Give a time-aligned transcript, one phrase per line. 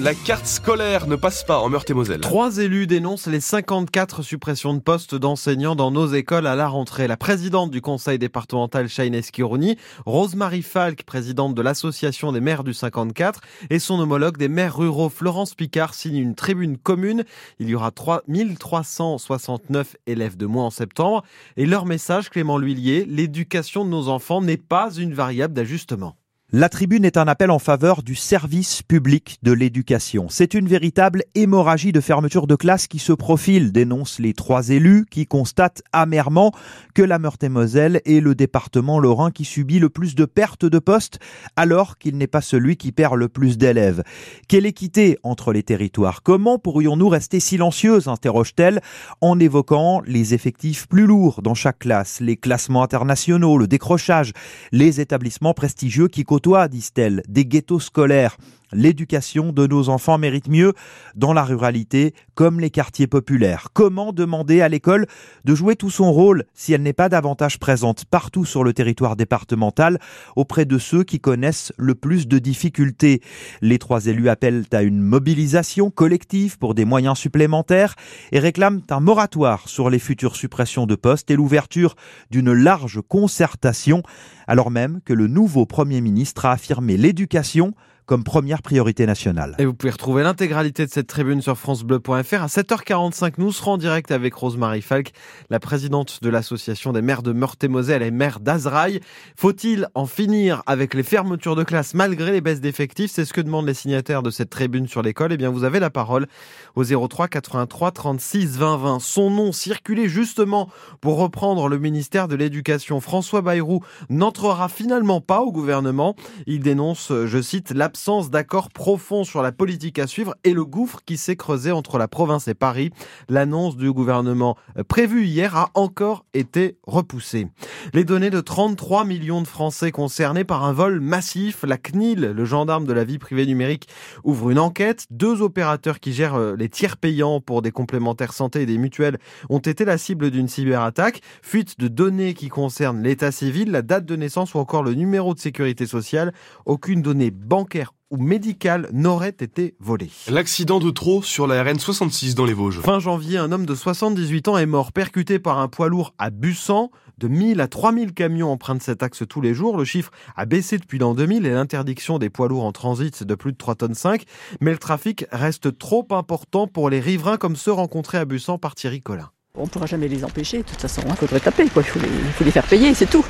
[0.00, 2.20] la carte scolaire ne passe pas en Meurthe-et-Moselle.
[2.20, 7.06] Trois élus dénoncent les 54 suppressions de postes d'enseignants dans nos écoles à la rentrée.
[7.06, 12.74] La présidente du conseil départemental Shaine Eschirouni, Rosemary Falk, présidente de l'association des maires du
[12.74, 13.40] 54,
[13.70, 17.24] et son homologue des maires ruraux Florence Picard signent une tribune commune.
[17.58, 21.22] Il y aura 3369 élèves de moins en septembre.
[21.56, 26.16] Et leur message, Clément L'Huillier, l'éducation de nos enfants n'est pas une variable d'ajustement.
[26.52, 30.28] La tribune est un appel en faveur du service public de l'éducation.
[30.30, 35.06] C'est une véritable hémorragie de fermeture de classe qui se profile, dénoncent les trois élus
[35.10, 36.52] qui constatent amèrement
[36.94, 41.18] que la Meurthe-et-Moselle est le département lorrain qui subit le plus de pertes de postes
[41.56, 44.04] alors qu'il n'est pas celui qui perd le plus d'élèves.
[44.46, 46.22] Quelle équité entre les territoires?
[46.22, 48.06] Comment pourrions-nous rester silencieuses?
[48.06, 48.82] interroge-t-elle
[49.20, 54.32] en évoquant les effectifs plus lourds dans chaque classe, les classements internationaux, le décrochage,
[54.70, 58.36] les établissements prestigieux qui côtoient, disent-elles, des ghettos scolaires.
[58.76, 60.74] L'éducation de nos enfants mérite mieux
[61.14, 63.68] dans la ruralité comme les quartiers populaires.
[63.72, 65.06] Comment demander à l'école
[65.46, 69.16] de jouer tout son rôle si elle n'est pas davantage présente partout sur le territoire
[69.16, 69.98] départemental
[70.36, 73.22] auprès de ceux qui connaissent le plus de difficultés?
[73.62, 77.94] Les trois élus appellent à une mobilisation collective pour des moyens supplémentaires
[78.30, 81.96] et réclament un moratoire sur les futures suppressions de postes et l'ouverture
[82.30, 84.02] d'une large concertation
[84.46, 87.74] alors même que le nouveau Premier ministre a affirmé l'éducation
[88.06, 89.56] comme première priorité nationale.
[89.58, 92.42] Et vous pouvez retrouver l'intégralité de cette tribune sur francebleu.fr.
[92.42, 95.10] À 7h45, nous serons en direct avec Rosemary Falk,
[95.50, 99.00] la présidente de l'association des maires de Meurthe-et-Moselle et maires d'Azraï.
[99.36, 103.10] Faut-il en finir avec les fermetures de classe malgré les baisses d'effectifs?
[103.10, 105.32] C'est ce que demandent les signataires de cette tribune sur l'école.
[105.32, 106.28] Eh bien, vous avez la parole
[106.76, 109.00] au 03 83 36 20 20.
[109.00, 110.68] Son nom circulait justement
[111.00, 113.00] pour reprendre le ministère de l'Éducation.
[113.00, 116.14] François Bayrou n'entrera finalement pas au gouvernement.
[116.46, 120.66] Il dénonce, je cite, l'absence l'absence d'accord profond sur la politique à suivre et le
[120.66, 122.90] gouffre qui s'est creusé entre la province et Paris.
[123.30, 127.48] L'annonce du gouvernement euh, prévue hier a encore été repoussée.
[127.94, 132.44] Les données de 33 millions de Français concernés par un vol massif, la CNIL, le
[132.44, 133.88] gendarme de la vie privée numérique,
[134.24, 135.06] ouvre une enquête.
[135.10, 139.16] Deux opérateurs qui gèrent euh, les tiers payants pour des complémentaires santé et des mutuelles
[139.48, 141.22] ont été la cible d'une cyberattaque.
[141.40, 145.32] Fuite de données qui concernent l'état civil, la date de naissance ou encore le numéro
[145.32, 146.34] de sécurité sociale.
[146.66, 150.10] Aucune donnée bancaire ou médical n'aurait été volé.
[150.28, 152.80] L'accident de trop sur la RN 66 dans les Vosges.
[152.80, 156.30] Fin janvier, un homme de 78 ans est mort percuté par un poids lourd à
[156.30, 156.90] Bussan.
[157.18, 159.78] De 1000 à 3000 camions empruntent cet axe tous les jours.
[159.78, 163.34] Le chiffre a baissé depuis l'an 2000 et l'interdiction des poids lourds en transit de
[163.34, 164.24] plus de 3 tonnes 5.
[164.60, 168.74] Mais le trafic reste trop important pour les riverains comme ceux rencontrés à Bussan par
[168.74, 169.30] Thierry Collin.
[169.58, 171.82] On ne pourra jamais les empêcher, de toute façon, il faudrait taper, quoi.
[171.82, 173.24] Il, faut les, il faut les faire payer, c'est tout.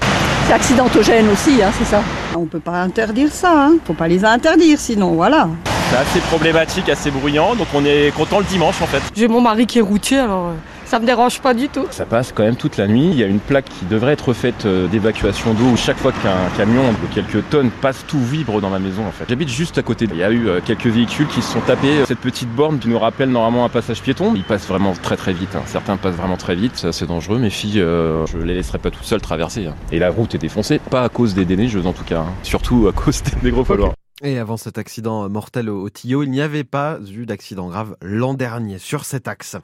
[0.49, 2.03] C'est accidentogène aussi, hein, c'est ça.
[2.35, 3.73] On ne peut pas interdire ça, il hein.
[3.75, 5.49] ne faut pas les interdire, sinon voilà.
[5.89, 9.01] C'est assez problématique, assez bruyant, donc on est content le dimanche en fait.
[9.15, 10.55] J'ai mon mari qui est routier, alors euh,
[10.87, 11.87] ça me dérange pas du tout.
[11.91, 13.09] Ça passe quand même toute la nuit.
[13.11, 16.13] Il y a une plaque qui devrait être faite euh, d'évacuation d'eau où chaque fois
[16.13, 19.25] qu'un camion de quelques tonnes passe, tout vibre dans ma maison en fait.
[19.29, 20.07] J'habite juste à côté.
[20.11, 22.05] Il y a eu euh, quelques véhicules qui se sont tapés.
[22.07, 24.33] Cette petite borne qui nous rappelle normalement un passage piéton.
[24.35, 25.57] Il passe vraiment très très vite.
[25.57, 25.63] Hein.
[25.67, 26.73] Certains passent vraiment très vite.
[26.77, 27.39] C'est assez dangereux.
[27.39, 29.67] Mes filles, euh, je les laisserai pas toutes seules traverser.
[29.67, 29.75] Hein.
[29.93, 30.81] Et la route est défoncée.
[30.91, 32.21] Pas à cause des déneigeuses en tout cas.
[32.21, 32.33] Hein.
[32.43, 33.93] Surtout à cause des gros faloirs.
[34.27, 38.35] Et avant cet accident mortel au Tillot, il n'y avait pas eu d'accident grave l'an
[38.35, 39.57] dernier sur cet axe.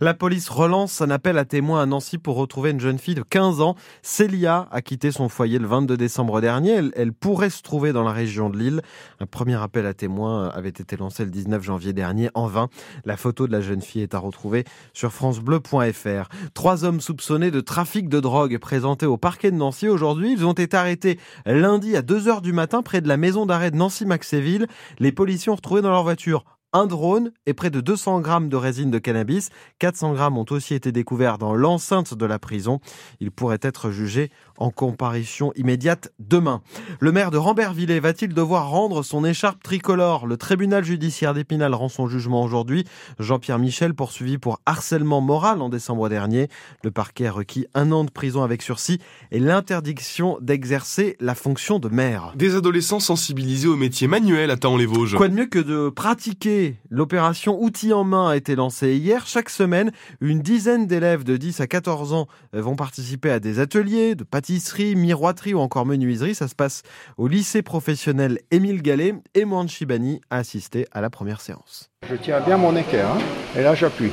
[0.00, 3.22] La police relance un appel à témoins à Nancy pour retrouver une jeune fille de
[3.22, 3.76] 15 ans.
[4.02, 6.80] Célia a quitté son foyer le 22 décembre dernier.
[6.96, 8.82] Elle, pourrait se trouver dans la région de Lille.
[9.20, 12.70] Un premier appel à témoins avait été lancé le 19 janvier dernier en vain.
[13.04, 14.64] La photo de la jeune fille est à retrouver
[14.94, 16.28] sur francebleu.fr.
[16.54, 20.32] Trois hommes soupçonnés de trafic de drogue présentés au parquet de Nancy aujourd'hui.
[20.32, 23.70] Ils ont été arrêtés lundi à 2 heures du matin près de la maison d'arrêt
[23.70, 24.66] de Nancy Maxéville,
[24.98, 28.56] les policiers ont retrouvé dans leur voiture un drone et près de 200 grammes de
[28.56, 29.50] résine de cannabis.
[29.78, 32.80] 400 grammes ont aussi été découverts dans l'enceinte de la prison.
[33.20, 36.60] Ils pourraient être jugés en comparution immédiate demain.
[37.00, 40.26] Le maire de Rambervillers va-t-il devoir rendre son écharpe tricolore?
[40.26, 42.84] Le tribunal judiciaire d'Épinal rend son jugement aujourd'hui.
[43.18, 46.48] Jean-Pierre Michel poursuivi pour harcèlement moral en décembre dernier.
[46.84, 48.98] Le parquet a requis un an de prison avec sursis
[49.30, 52.32] et l'interdiction d'exercer la fonction de maire.
[52.36, 55.16] Des adolescents sensibilisés aux métiers manuels attendent les Vosges.
[55.16, 59.26] Quoi de mieux que de pratiquer L'opération Outils en main a été lancée hier.
[59.26, 63.60] Chaque semaine, une dizaine d'élèves de 10 à 14 ans euh, vont participer à des
[63.60, 64.47] ateliers de pâtisserie,
[64.94, 66.34] miroiterie ou encore menuiserie.
[66.34, 66.82] Ça se passe
[67.16, 71.90] au lycée professionnel Émile Gallet et Mohan Chibani a assisté à la première séance.
[72.08, 73.18] Je tiens bien mon équerre hein.
[73.56, 74.10] et là j'appuie.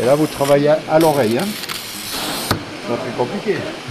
[0.00, 1.38] Et là vous travaillez à l'oreille.
[1.38, 1.46] Hein.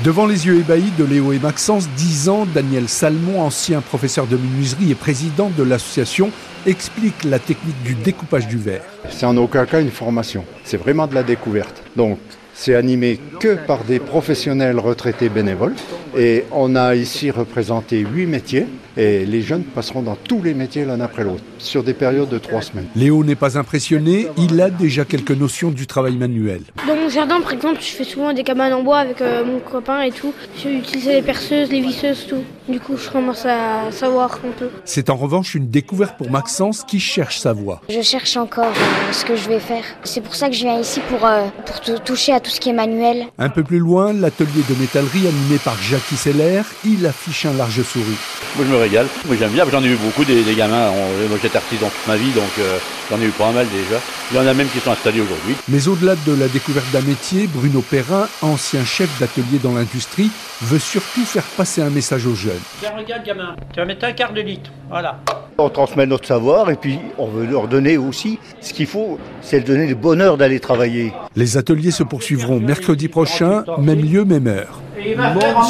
[0.03, 4.37] Devant les yeux ébahis de Léo et Maxence, 10 ans, Daniel Salmon, ancien professeur de
[4.37, 6.31] menuiserie et président de l'association,
[6.65, 8.81] explique la technique du découpage du verre.
[9.09, 11.83] C'est en aucun cas une formation, c'est vraiment de la découverte.
[11.95, 12.17] Donc
[12.57, 15.75] c'est animé que par des professionnels retraités bénévoles
[16.17, 18.65] et on a ici représenté huit métiers
[18.97, 22.39] et les jeunes passeront dans tous les métiers l'un après l'autre sur des périodes de
[22.39, 22.87] trois semaines.
[22.95, 26.61] Léo n'est pas impressionné, il a déjà quelques notions du travail manuel.
[26.87, 29.59] Dans mon jardin, par exemple, je fais souvent des cabanes en bois avec euh, mon
[29.59, 30.33] copain et tout.
[30.57, 32.43] J'ai utilisé les perceuses, les visseuses, tout.
[32.67, 34.69] Du coup, je commence à savoir un peu.
[34.83, 37.81] C'est en revanche une découverte pour Maxence qui cherche sa voie.
[37.89, 39.83] Je cherche encore euh, ce que je vais faire.
[40.03, 42.69] C'est pour ça que je viens ici pour, euh, pour toucher à tout ce qui
[42.69, 43.25] est manuel.
[43.37, 47.81] Un peu plus loin, l'atelier de métallerie animé par Jackie Seller, il affiche un large
[47.83, 48.17] sourire.
[48.55, 50.91] Moi je me régale, moi j'aime bien, j'en ai eu beaucoup des, des gamins,
[51.29, 52.77] moi j'étais artisan toute ma vie donc euh,
[53.09, 53.99] j'en ai eu pas mal déjà.
[54.31, 55.55] Il y en a même qui sont installés aujourd'hui.
[55.67, 60.29] Mais au-delà de la découverte d'un métier, Bruno Perrin, ancien chef d'atelier dans l'industrie,
[60.61, 62.53] veut surtout faire passer un message aux jeunes.
[62.79, 65.19] Tiens regarde gamin, tu vas mettre un quart de litre, voilà.
[65.57, 69.57] On transmet notre savoir et puis on veut leur donner aussi ce qu'il faut, c'est
[69.59, 71.13] leur donner le bonheur d'aller travailler.
[71.35, 74.81] Les ateliers se poursuivront mercredi prochain, même lieu, même heure.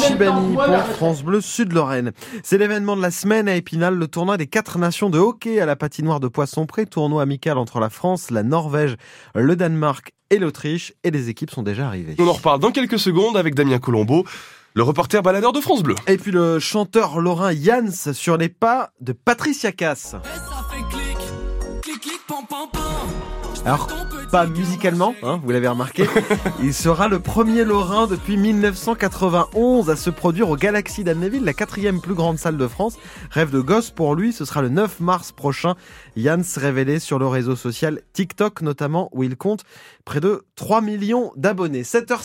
[0.06, 2.12] Chibani pour France Bleu Sud-Lorraine.
[2.42, 5.66] C'est l'événement de la semaine à Épinal, le tournoi des quatre nations de hockey à
[5.66, 8.96] la patinoire de Poisson-Pré, tournoi amical entre la France, la Norvège,
[9.34, 12.16] le Danemark et l'Autriche, et les équipes sont déjà arrivées.
[12.18, 14.24] On en reparle dans quelques secondes avec Damien Colombo.
[14.74, 15.96] Le reporter baladeur de France Bleu.
[16.06, 20.14] Et puis le chanteur lorrain Jans sur les pas de Patricia Cass.
[23.64, 23.88] Alors,
[24.30, 26.04] pas musicalement, hein, vous l'avez remarqué,
[26.62, 32.00] il sera le premier Lorrain depuis 1991 à se produire au Galaxy d'Amnéville, la quatrième
[32.00, 32.98] plus grande salle de France.
[33.30, 35.74] Rêve de gosse pour lui, ce sera le 9 mars prochain.
[36.16, 39.64] Jans révélé sur le réseau social TikTok notamment, où il compte
[40.04, 41.82] près de 3 millions d'abonnés.
[41.82, 42.16] 7h